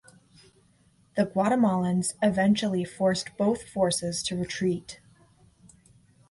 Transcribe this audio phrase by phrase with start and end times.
[1.15, 4.99] The Guatemalans eventually forced both forces to retreat.